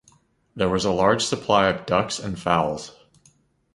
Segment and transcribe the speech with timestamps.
[0.55, 2.91] There was a large supply of ducks and fowls.